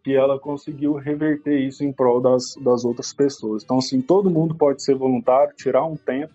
[0.02, 4.54] que ela conseguiu reverter isso em prol das, das outras pessoas então assim todo mundo
[4.54, 6.34] pode ser voluntário tirar um tempo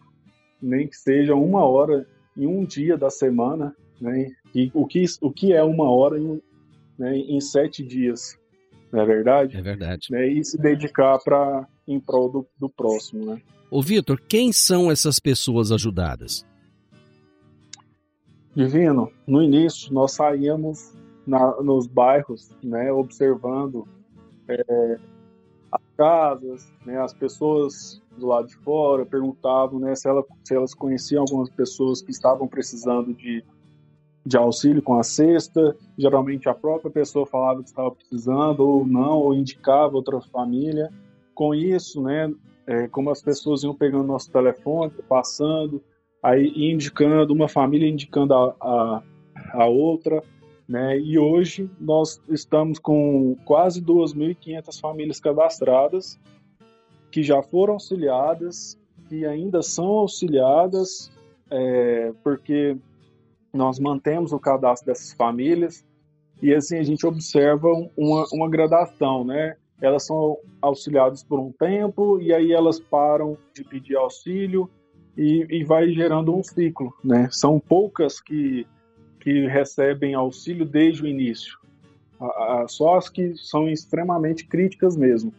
[0.62, 5.32] nem que seja uma hora em um dia da semana né, e o que, o
[5.32, 6.42] que é uma hora em,
[6.98, 8.38] né, em sete dias,
[8.92, 9.58] não é verdade?
[9.58, 10.08] É verdade.
[10.12, 13.42] Né, e se dedicar para em prol do, do próximo, né?
[13.72, 16.46] Ô Vitor, quem são essas pessoas ajudadas?
[18.56, 20.94] Divino, no início nós saíamos
[21.26, 23.88] na, nos bairros, né, observando
[24.48, 24.98] é,
[25.72, 30.74] as casas, né, as pessoas do lado de fora perguntavam né, se, ela, se elas
[30.74, 33.44] conheciam algumas pessoas que estavam precisando de
[34.26, 35.76] de auxílio com a cesta.
[35.98, 40.90] Geralmente a própria pessoa falava que estava precisando ou não, ou indicava outra família.
[41.36, 42.32] Com isso, né,
[42.68, 45.84] é, como as pessoas iam pegando nosso telefone, passando,
[46.22, 49.04] aí indicando, uma família indicando a, a,
[49.54, 50.24] a outra,
[50.68, 56.20] né, e hoje nós estamos com quase 2.500 famílias cadastradas,
[57.12, 61.12] que já foram auxiliadas, que ainda são auxiliadas,
[61.52, 62.78] é, porque
[63.54, 65.86] nós mantemos o cadastro dessas famílias
[66.42, 69.56] e assim a gente observa uma, uma gradação, né?
[69.82, 74.70] Elas são auxiliadas por um tempo e aí elas param de pedir auxílio
[75.16, 77.30] e, e vai gerando um ciclo, né?
[77.32, 78.66] São poucas que,
[79.24, 81.58] que recebem auxílio desde o início,
[82.68, 85.34] só as que são extremamente críticas mesmo.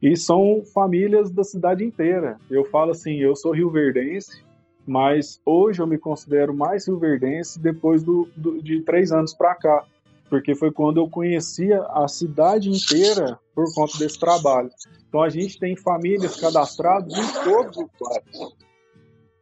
[0.00, 2.38] E são famílias da cidade inteira.
[2.48, 4.44] Eu falo assim, eu sou rioverdense,
[4.86, 9.84] mas hoje eu me considero mais silverdense depois do, do de três anos para cá,
[10.30, 14.70] porque foi quando eu conhecia a cidade inteira por conta desse trabalho.
[15.08, 18.67] Então a gente tem famílias cadastradas em todos os bairros.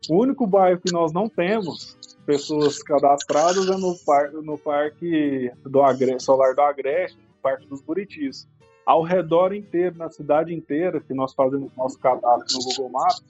[0.08, 5.82] O único bairro que nós não temos pessoas cadastradas é no, par, no Parque do
[5.82, 8.48] Agre, Solar do Agreste, no Parque dos Buritis.
[8.84, 13.24] Ao redor inteiro, na cidade inteira, que nós fazemos nosso cadastro no Google Maps,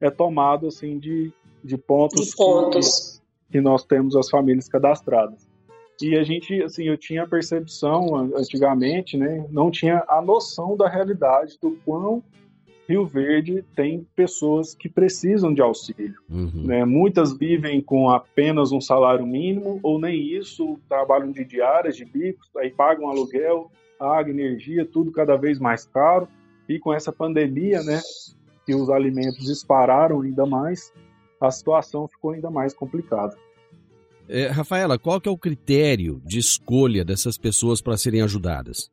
[0.00, 3.22] é tomado assim de, de pontos, de pontos.
[3.46, 5.46] Que, que nós temos as famílias cadastradas.
[6.00, 10.88] E a gente, assim, eu tinha a percepção antigamente, né, não tinha a noção da
[10.88, 12.22] realidade do quão
[12.88, 16.20] Rio Verde tem pessoas que precisam de auxílio.
[16.30, 16.64] Uhum.
[16.64, 16.84] Né?
[16.84, 22.48] Muitas vivem com apenas um salário mínimo, ou nem isso, trabalham de diárias, de bicos,
[22.56, 26.28] aí pagam aluguel, água, energia, tudo cada vez mais caro.
[26.68, 28.00] E com essa pandemia, né,
[28.64, 30.92] que os alimentos dispararam ainda mais,
[31.40, 33.36] a situação ficou ainda mais complicada.
[34.28, 38.90] É, Rafaela, qual que é o critério de escolha dessas pessoas para serem ajudadas?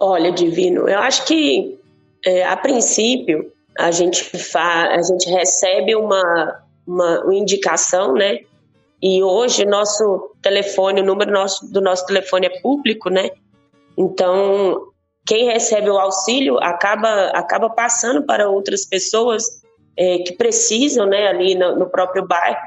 [0.00, 1.78] Olha, Divino, eu acho que
[2.24, 8.40] é, a princípio a gente fa a gente recebe uma, uma, uma indicação, né?
[9.02, 13.30] E hoje nosso telefone, o número nosso, do nosso telefone é público, né?
[13.96, 14.90] Então
[15.26, 19.62] quem recebe o auxílio acaba, acaba passando para outras pessoas
[19.96, 22.58] é, que precisam, né, ali no, no, próprio bairro,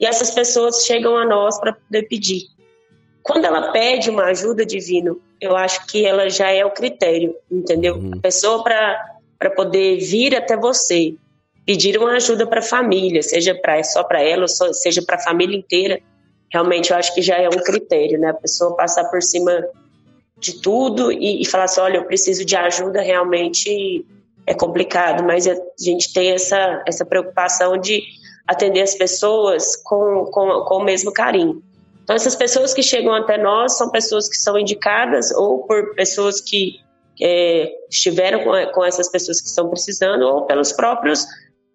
[0.00, 2.46] e essas pessoas chegam a nós para poder pedir.
[3.22, 7.96] Quando ela pede uma ajuda divino, eu acho que ela já é o critério, entendeu?
[7.96, 8.12] Uhum.
[8.14, 11.14] A pessoa para poder vir até você,
[11.64, 15.20] pedir uma ajuda para a família, seja pra, só para ela, ou seja para a
[15.20, 16.00] família inteira,
[16.52, 18.30] realmente eu acho que já é um critério, né?
[18.30, 19.64] A pessoa passar por cima
[20.38, 24.06] de tudo e, e falar assim, olha, eu preciso de ajuda, realmente
[24.46, 28.02] é complicado, mas a gente tem essa, essa preocupação de
[28.46, 31.62] atender as pessoas com, com, com o mesmo carinho.
[32.08, 36.40] Então, essas pessoas que chegam até nós são pessoas que são indicadas ou por pessoas
[36.40, 36.80] que,
[37.20, 41.26] é, estiveram com, com, essas pessoas que estão precisando ou pelos próprios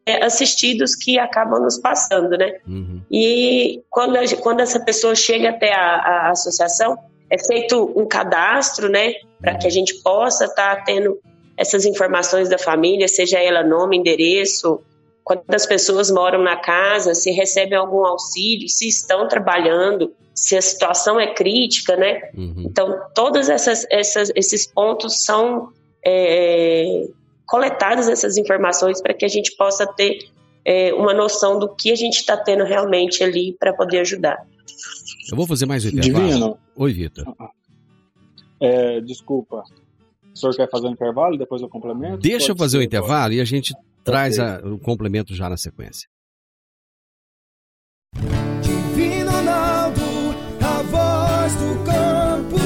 [0.07, 2.57] é, assistidos que acabam nos passando, né?
[2.67, 3.03] Uhum.
[3.11, 6.97] E quando, a, quando essa pessoa chega até a, a associação,
[7.29, 11.19] é feito um cadastro, né, para que a gente possa estar tá tendo
[11.55, 14.81] essas informações da família, seja ela nome, endereço,
[15.23, 21.19] quantas pessoas moram na casa, se recebem algum auxílio, se estão trabalhando, se a situação
[21.19, 22.31] é crítica, né?
[22.35, 22.65] Uhum.
[22.65, 25.69] Então, todos essas, essas, esses pontos são
[26.05, 27.07] é,
[27.45, 30.29] coletadas essas informações para que a gente possa ter
[30.65, 34.45] é, uma noção do que a gente está tendo realmente ali para poder ajudar.
[35.29, 36.27] Eu vou fazer mais um intervalo.
[36.27, 36.57] Divino.
[36.75, 37.25] Oi, Vitor.
[38.59, 39.63] É, desculpa.
[40.33, 42.17] O senhor quer fazer um intervalo e depois eu complemento?
[42.17, 45.57] Deixa eu fazer o um intervalo e a gente traz a, o complemento já na
[45.57, 46.07] sequência.
[51.53, 52.57] Voz do campo.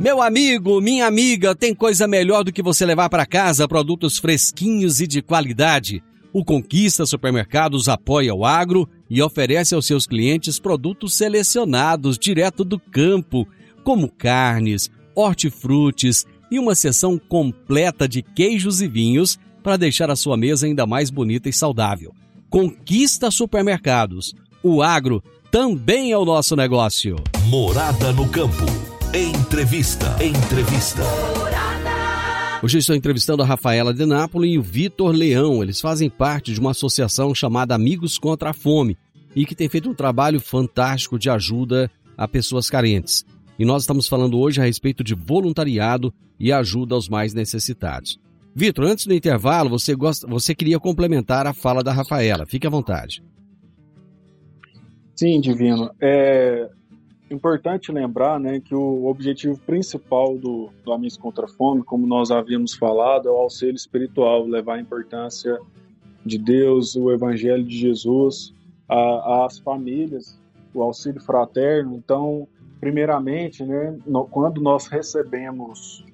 [0.00, 5.00] Meu amigo, minha amiga, tem coisa melhor do que você levar para casa produtos fresquinhos
[5.00, 6.02] e de qualidade.
[6.32, 12.78] O Conquista Supermercados apoia o agro e oferece aos seus clientes produtos selecionados direto do
[12.78, 13.46] campo,
[13.82, 20.36] como carnes, hortifrutis e uma seção completa de queijos e vinhos para deixar a sua
[20.36, 22.14] mesa ainda mais bonita e saudável.
[22.48, 24.34] Conquista Supermercados.
[24.62, 27.16] O agro também é o nosso negócio.
[27.46, 28.64] Morada no campo.
[29.14, 30.16] Entrevista.
[30.22, 31.02] Entrevista.
[32.62, 35.62] Hoje estou entrevistando a Rafaela de Nápoles e o Vitor Leão.
[35.62, 38.98] Eles fazem parte de uma associação chamada Amigos contra a Fome
[39.34, 43.24] e que tem feito um trabalho fantástico de ajuda a pessoas carentes.
[43.58, 48.20] E nós estamos falando hoje a respeito de voluntariado e ajuda aos mais necessitados.
[48.54, 52.46] Vitor, antes do intervalo, você, gosta, você queria complementar a fala da Rafaela.
[52.46, 53.22] Fique à vontade.
[55.14, 55.90] Sim, Divino.
[56.00, 56.68] É,
[57.30, 62.30] importante lembrar né, que o objetivo principal do, do Amigos contra a Fome, como nós
[62.30, 65.58] havíamos falado, é o auxílio espiritual, levar a importância
[66.24, 68.54] de Deus, o Evangelho de Jesus
[68.88, 70.40] às famílias,
[70.72, 71.96] o auxílio fraterno.
[71.96, 72.48] Então,
[72.80, 76.04] primeiramente, né, no, quando nós recebemos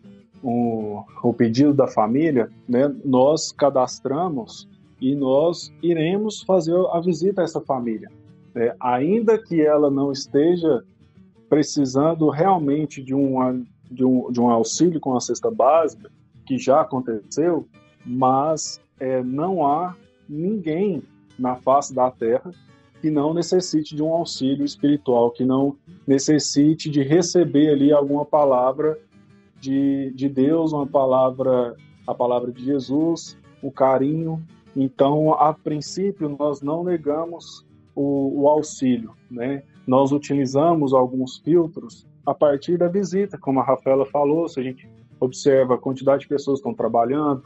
[0.42, 4.68] o, o pedido da família, né, nós cadastramos
[5.00, 8.10] e nós iremos fazer a visita a essa família.
[8.54, 10.84] É, ainda que ela não esteja
[11.48, 16.10] precisando realmente de, uma, de, um, de um auxílio com a cesta básica,
[16.46, 17.66] que já aconteceu,
[18.04, 19.96] mas é, não há
[20.28, 21.02] ninguém
[21.38, 22.50] na face da terra
[23.04, 28.98] que não necessite de um auxílio espiritual, que não necessite de receber ali alguma palavra
[29.60, 34.42] de, de Deus, uma palavra, a palavra de Jesus, o carinho.
[34.74, 39.64] Então, a princípio, nós não negamos o, o auxílio, né?
[39.86, 44.88] Nós utilizamos alguns filtros a partir da visita, como a Rafaela falou, se a gente
[45.20, 47.42] observa a quantidade de pessoas que estão trabalhando,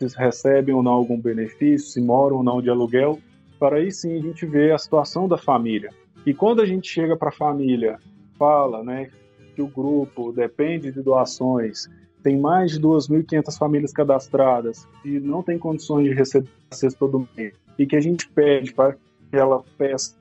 [0.00, 3.18] se recebem ou não algum benefício, se moram ou não de aluguel,
[3.64, 5.88] para aí sim a gente ver a situação da família.
[6.26, 7.98] E quando a gente chega para a família,
[8.38, 9.08] fala né,
[9.56, 11.88] que o grupo depende de doações,
[12.22, 17.26] tem mais de 2.500 famílias cadastradas e não tem condições de receber a cesta todo
[17.34, 18.98] mês, e que a gente pede para que
[19.32, 20.14] ela peça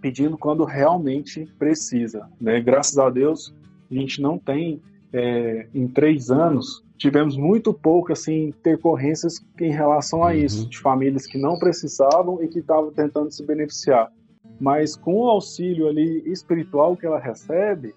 [0.00, 2.26] pedindo quando realmente precisa.
[2.40, 2.62] Né?
[2.62, 3.54] Graças a Deus,
[3.90, 4.80] a gente não tem,
[5.12, 10.68] é, em três anos, tivemos muito pouco assim intercorrências em relação a isso, uhum.
[10.68, 14.10] de famílias que não precisavam e que estavam tentando se beneficiar.
[14.58, 17.94] Mas com o auxílio ali espiritual que ela recebe,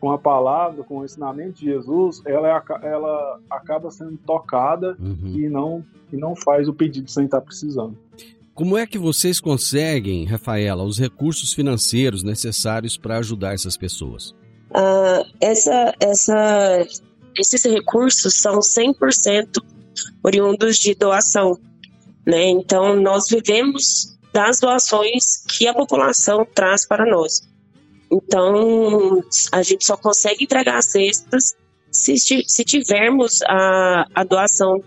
[0.00, 5.34] com a palavra, com o ensinamento de Jesus, ela, é ela acaba sendo tocada uhum.
[5.34, 7.98] e, não, e não faz o pedido sem estar precisando.
[8.54, 14.30] Como é que vocês conseguem, Rafaela, os recursos financeiros necessários para ajudar essas pessoas?
[14.70, 16.86] Uh, essa, essa,
[17.38, 19.62] esses recursos são 100%
[20.22, 21.58] oriundos de doação.
[22.26, 22.48] Né?
[22.48, 27.42] Então, nós vivemos das doações que a população traz para nós.
[28.10, 29.22] Então,
[29.52, 31.54] a gente só consegue entregar cestas
[31.90, 34.82] se, se tivermos a, a doação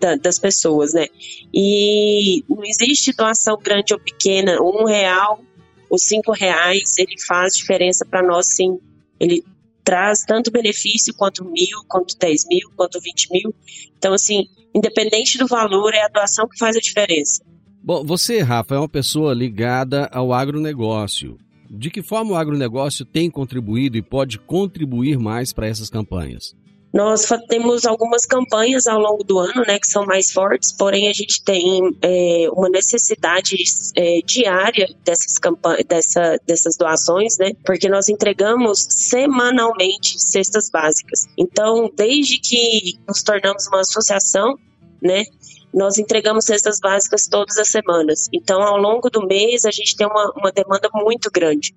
[0.00, 1.06] da, das pessoas, né?
[1.52, 5.42] E não existe doação grande ou pequena, um real
[5.90, 8.78] ou cinco reais, ele faz diferença para nós sim.
[9.18, 9.44] Ele
[9.88, 13.54] traz tanto benefício quanto mil, quanto dez mil, quanto vinte mil.
[13.96, 17.42] Então, assim, independente do valor, é a doação que faz a diferença.
[17.82, 21.38] Bom, você, Rafa, é uma pessoa ligada ao agronegócio.
[21.70, 26.54] De que forma o agronegócio tem contribuído e pode contribuir mais para essas campanhas?
[26.92, 31.12] Nós temos algumas campanhas ao longo do ano, né, que são mais fortes, porém a
[31.12, 33.56] gente tem é, uma necessidade
[33.94, 35.38] é, diária dessas
[35.86, 41.26] dessa, dessas doações, né, porque nós entregamos semanalmente cestas básicas.
[41.36, 44.58] Então, desde que nos tornamos uma associação,
[45.02, 45.24] né,
[45.72, 48.28] nós entregamos cestas básicas todas as semanas.
[48.32, 51.74] Então, ao longo do mês, a gente tem uma, uma demanda muito grande.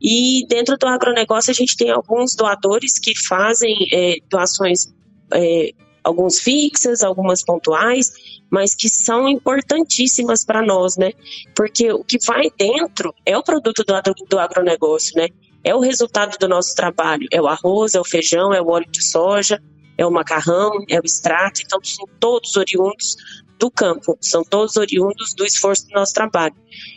[0.00, 4.92] E dentro do agronegócio, a gente tem alguns doadores que fazem é, doações,
[5.32, 5.72] é,
[6.02, 8.12] alguns fixas, algumas pontuais,
[8.50, 11.12] mas que são importantíssimas para nós, né?
[11.54, 13.94] Porque o que vai dentro é o produto do,
[14.28, 15.28] do agronegócio, né?
[15.62, 17.28] É o resultado do nosso trabalho.
[17.30, 19.62] É o arroz, é o feijão, é o óleo de soja,
[19.98, 21.60] é o macarrão, é o extrato.
[21.62, 23.16] Então, são todos oriundos
[23.58, 26.54] do campo, são todos oriundos do esforço do nosso trabalho.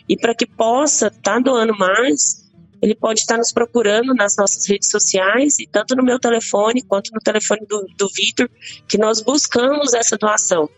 [0.08, 2.43] E para que possa estar tá doando mais,
[2.84, 7.10] ele pode estar nos procurando nas nossas redes sociais, e tanto no meu telefone quanto
[7.14, 8.46] no telefone do, do Vitor,
[8.86, 10.68] que nós buscamos essa doação.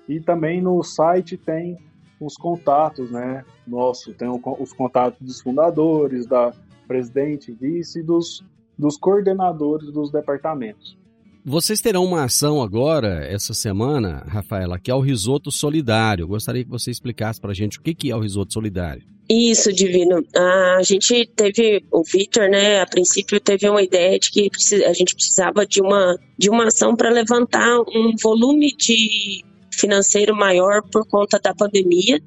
[0.09, 1.79] e também no site tem
[2.21, 3.45] os contatos, né?
[3.67, 6.53] Nosso, tem os contatos dos fundadores, da
[6.87, 8.45] presidente, vice e dos,
[8.79, 10.97] dos coordenadores dos departamentos.
[11.45, 16.29] Vocês terão uma ação agora, essa semana, Rafaela, que é o Risoto Solidário.
[16.29, 19.03] gostaria que você explicasse para a gente o que é o Risoto Solidário.
[19.29, 20.25] Isso, Divino.
[20.37, 24.49] A gente teve, o Victor, né, a princípio teve uma ideia de que
[24.87, 30.81] a gente precisava de uma, de uma ação para levantar um volume de financeiro maior
[30.93, 32.21] por conta da pandemia.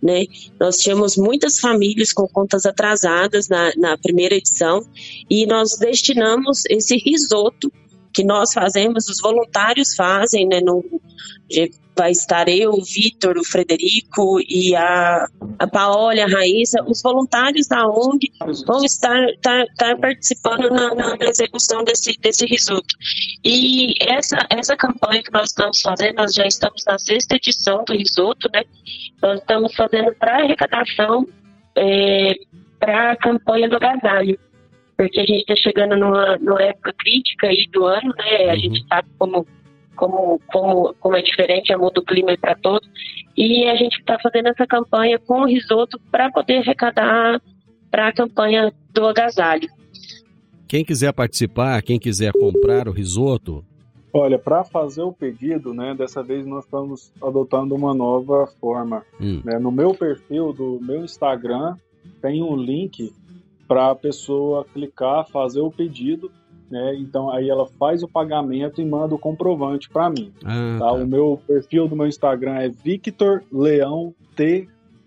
[0.00, 0.26] Né?
[0.60, 4.80] Nós tínhamos muitas famílias com contas atrasadas na, na primeira edição
[5.28, 7.70] e nós destinamos esse risoto
[8.12, 10.60] que nós fazemos, os voluntários fazem, né?
[10.60, 10.84] No,
[11.96, 15.26] vai estar eu, o Vitor, o Frederico e a,
[15.58, 18.32] a Paola, a Raíssa, os voluntários da ONG
[18.66, 22.94] vão estar, estar, estar participando na, na, execução desse, desse risoto.
[23.44, 27.92] E essa, essa campanha que nós estamos fazendo, nós já estamos na sexta edição do
[27.92, 28.62] risoto, né?
[29.20, 31.26] Nós estamos fazendo para arrecadação
[31.76, 32.34] é,
[32.78, 34.38] para a campanha do agasalho
[35.00, 38.50] porque a gente está chegando numa, numa, época crítica aí do ano, né?
[38.50, 38.60] A uhum.
[38.60, 39.46] gente sabe como,
[39.96, 42.86] como, como, como é diferente, muda o clima para todos.
[43.34, 47.40] E a gente está fazendo essa campanha com o risoto para poder arrecadar
[47.90, 49.70] para a campanha do agasalho.
[50.68, 53.64] Quem quiser participar, quem quiser comprar o risoto.
[54.12, 55.94] Olha, para fazer o pedido, né?
[55.94, 59.02] Dessa vez nós estamos adotando uma nova forma.
[59.18, 59.40] Hum.
[59.46, 61.74] Né, no meu perfil do meu Instagram
[62.20, 63.10] tem um link
[63.70, 66.28] para a pessoa clicar, fazer o pedido,
[66.68, 66.96] né?
[66.96, 70.32] Então aí ela faz o pagamento e manda o comprovante para mim.
[70.44, 70.86] Ah, tá?
[70.86, 70.92] Tá.
[70.94, 74.66] O meu perfil do meu Instagram é Victor Leão T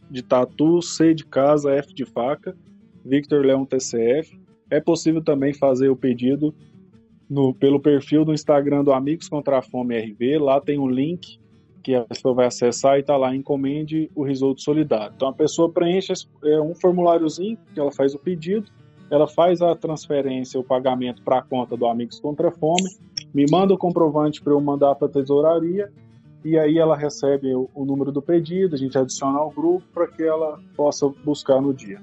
[0.09, 2.55] de tatu, C de casa, F de faca,
[3.03, 4.39] Victor Leão TCF.
[4.69, 6.55] É possível também fazer o pedido
[7.29, 10.37] no, pelo perfil do Instagram do Amigos Contra a Fome RV.
[10.37, 11.37] Lá tem um link
[11.83, 15.13] que a pessoa vai acessar e está lá, encomende o risoto solidário.
[15.15, 16.13] Então a pessoa preenche
[16.43, 18.65] é, um formuláriozinho, que ela faz o pedido,
[19.11, 22.89] ela faz a transferência, o pagamento para a conta do Amigos Contra Fome,
[23.33, 25.91] me manda o comprovante para eu mandar para a tesouraria,
[26.43, 30.07] e aí ela recebe o, o número do pedido, a gente adiciona ao grupo para
[30.07, 32.01] que ela possa buscar no dia.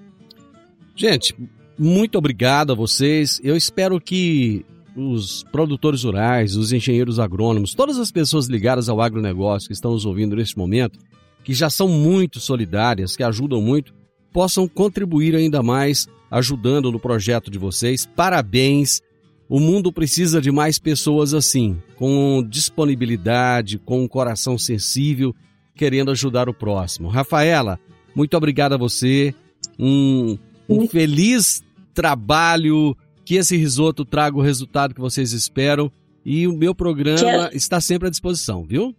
[0.95, 1.35] Gente,
[1.79, 3.41] muito obrigado a vocês.
[3.43, 4.67] Eu espero que
[4.97, 10.05] os produtores rurais, os engenheiros agrônomos, todas as pessoas ligadas ao agronegócio que estão nos
[10.05, 10.99] ouvindo neste momento,
[11.45, 13.95] que já são muito solidárias, que ajudam muito,
[14.33, 18.07] possam contribuir ainda mais ajudando no projeto de vocês.
[18.07, 19.01] Parabéns
[19.49, 25.35] O mundo precisa de mais pessoas assim, com disponibilidade, com um coração sensível,
[25.75, 27.09] querendo ajudar o próximo.
[27.09, 27.77] Rafaela,
[28.15, 29.35] muito obrigado a você.
[29.77, 30.39] Um,
[30.69, 32.97] um feliz trabalho,
[33.31, 35.89] que esse risoto traga o resultado que vocês esperam.
[36.25, 38.93] E o meu programa Que- está sempre à disposição, viu?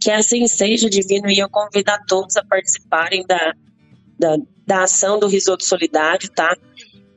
[0.00, 3.52] Que assim seja, Divino, e eu convido a todos a participarem da,
[4.16, 6.56] da, da ação do Risoto Solidário, tá?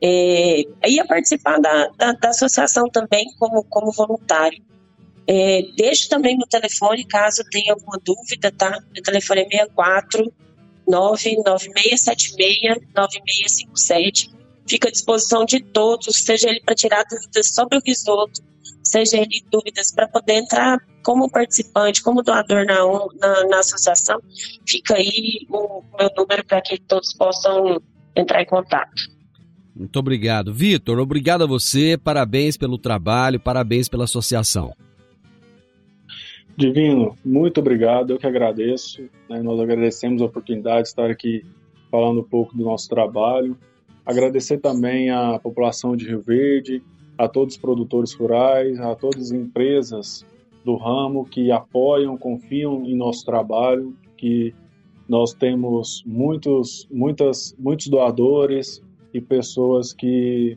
[0.02, 4.60] É, e a participar da, da, da associação também como, como voluntário.
[5.28, 8.82] É, deixo também meu telefone caso tenha alguma dúvida, tá?
[8.92, 10.32] Meu telefone é 64
[10.88, 14.39] 99676 9657.
[14.70, 18.40] Fica à disposição de todos, seja ele para tirar dúvidas sobre o risoto,
[18.84, 22.76] seja ele dúvidas para poder entrar como participante, como doador na,
[23.18, 24.20] na, na associação.
[24.64, 27.82] Fica aí o meu número para que todos possam
[28.14, 29.10] entrar em contato.
[29.74, 30.54] Muito obrigado.
[30.54, 31.98] Vitor, obrigado a você.
[31.98, 34.72] Parabéns pelo trabalho, parabéns pela associação.
[36.56, 39.02] Divino, muito obrigado, eu que agradeço.
[39.28, 41.44] né, Nós agradecemos a oportunidade de estar aqui
[41.90, 43.58] falando um pouco do nosso trabalho.
[44.04, 46.82] Agradecer também à população de Rio Verde,
[47.16, 50.24] a todos os produtores rurais, a todas as empresas
[50.64, 54.54] do ramo que apoiam, confiam em nosso trabalho, que
[55.08, 58.82] nós temos muitos, muitas, muitos doadores
[59.12, 60.56] e pessoas que,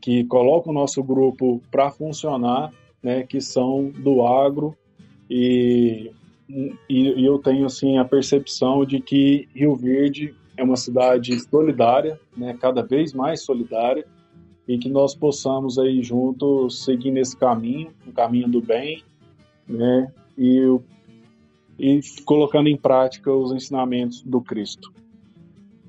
[0.00, 2.72] que colocam o nosso grupo para funcionar,
[3.02, 4.76] né, que são do agro.
[5.28, 6.10] E,
[6.48, 12.18] e, e eu tenho assim a percepção de que Rio Verde é uma cidade solidária,
[12.36, 14.06] né, cada vez mais solidária,
[14.66, 19.02] e que nós possamos aí juntos seguir nesse caminho, o caminho do bem,
[19.68, 20.78] né, e,
[21.78, 24.92] e colocando em prática os ensinamentos do Cristo.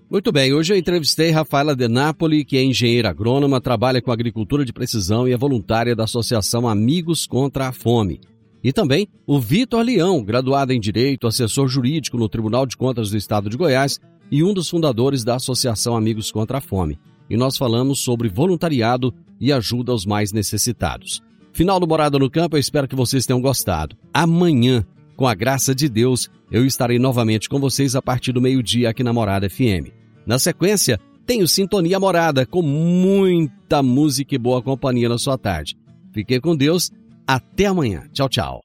[0.10, 4.64] Muito bem, hoje eu entrevistei Rafaela De Napoli, que é engenheira agrônoma, trabalha com agricultura
[4.64, 8.22] de precisão e é voluntária da Associação Amigos contra a Fome.
[8.64, 13.18] E também o Vitor Leão, graduado em Direito, assessor jurídico no Tribunal de Contas do
[13.18, 14.00] Estado de Goiás
[14.32, 17.00] e um dos fundadores da Associação Amigos contra a Fome.
[17.30, 21.22] E nós falamos sobre voluntariado e ajuda aos mais necessitados.
[21.54, 23.96] Final do Morada no Campo, eu espero que vocês tenham gostado.
[24.14, 28.90] Amanhã, com a graça de Deus, eu estarei novamente com vocês a partir do meio-dia
[28.90, 29.92] aqui na Morada FM.
[30.26, 35.78] Na sequência, tenho Sintonia Morada com muita música e boa companhia na sua tarde.
[36.12, 36.92] Fiquem com Deus.
[37.28, 38.04] Até amanhã.
[38.14, 38.65] Tchau, tchau.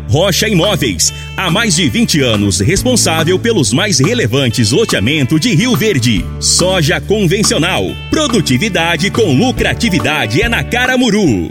[0.11, 1.13] Rocha Imóveis.
[1.37, 6.25] Há mais de 20 anos responsável pelos mais relevantes loteamentos de Rio Verde.
[6.37, 7.85] Soja convencional.
[8.09, 11.49] Produtividade com lucratividade é na Caramuru.